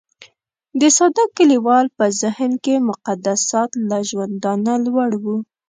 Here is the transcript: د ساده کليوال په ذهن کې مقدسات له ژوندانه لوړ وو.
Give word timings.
د 0.79 0.81
ساده 0.97 1.23
کليوال 1.37 1.85
په 1.97 2.05
ذهن 2.21 2.51
کې 2.63 2.85
مقدسات 2.89 3.69
له 3.89 3.97
ژوندانه 4.09 4.73
لوړ 4.85 5.11
وو. 5.23 5.37